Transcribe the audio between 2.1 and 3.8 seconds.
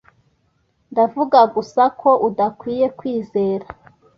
udakwiye kwizera.